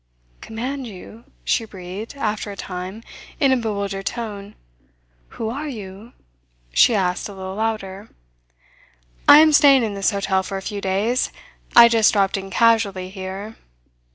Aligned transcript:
"Command 0.41 0.87
you?" 0.87 1.25
she 1.43 1.63
breathed, 1.63 2.15
after 2.17 2.49
a 2.51 2.55
time, 2.55 3.03
in 3.39 3.51
a 3.51 3.55
bewildered 3.57 4.07
tone. 4.07 4.55
"Who 5.37 5.49
are 5.51 5.67
you?" 5.67 6.13
she 6.73 6.95
asked 6.95 7.29
a 7.29 7.33
little 7.35 7.53
louder. 7.53 8.09
"I 9.27 9.37
am 9.41 9.53
staying 9.53 9.83
in 9.83 9.93
this 9.93 10.09
hotel 10.09 10.41
for 10.41 10.57
a 10.57 10.61
few 10.63 10.81
days. 10.81 11.31
I 11.75 11.87
just 11.87 12.13
dropped 12.13 12.35
in 12.35 12.49
casually 12.49 13.11
here. 13.11 13.57